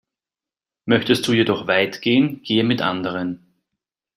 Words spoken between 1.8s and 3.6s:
gehen, gehe mit anderen.